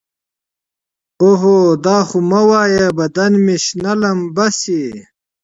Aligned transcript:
اوهو 1.21 1.57
دا 1.85 1.97
خو 2.07 2.17
مه 2.29 2.41
وايه 2.49 2.87
بدن 2.99 3.31
مې 3.45 3.55
شنه 3.65 3.93
لمبه 4.01 4.47
شي. 4.59 4.83